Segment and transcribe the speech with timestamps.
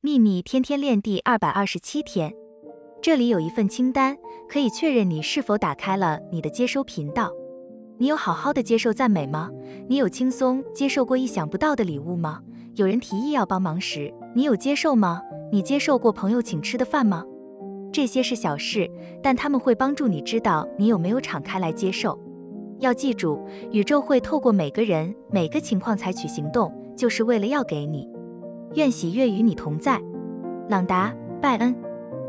[0.00, 2.32] 秘密天天练第二百二十七天，
[3.02, 4.16] 这里有一份清单，
[4.48, 7.32] 可以确认你是否打开了你的接收频道。
[7.98, 9.50] 你有好好的接受赞美吗？
[9.88, 12.40] 你有轻松接受过意想不到的礼物吗？
[12.76, 15.20] 有人提议要帮忙时，你有接受吗？
[15.50, 17.24] 你接受过朋友请吃的饭吗？
[17.92, 18.88] 这些是小事，
[19.20, 22.16] 但他们会帮助你知道你有没有敞开来接受。
[22.78, 28.08] 要记住，宇宙会透过每个人、每个情况采取行动，就是为了要给你。
[28.74, 30.00] 愿喜悦与你同在，
[30.68, 31.10] 朗达·
[31.40, 31.87] 拜恩。